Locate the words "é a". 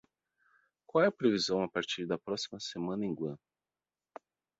1.03-1.11